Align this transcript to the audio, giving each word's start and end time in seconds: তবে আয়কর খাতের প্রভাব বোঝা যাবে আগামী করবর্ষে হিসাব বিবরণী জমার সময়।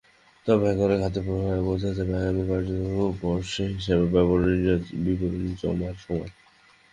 তবে 0.45 0.65
আয়কর 0.69 0.91
খাতের 1.01 1.23
প্রভাব 1.25 1.57
বোঝা 1.67 1.89
যাবে 1.97 2.13
আগামী 2.19 2.43
করবর্ষে 2.49 3.63
হিসাব 3.73 3.99
বিবরণী 5.03 5.49
জমার 5.61 5.95
সময়। 6.03 6.31